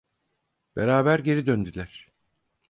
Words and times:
Beraber 0.75 1.19
geri 1.19 1.45
döndüler. 1.45 2.11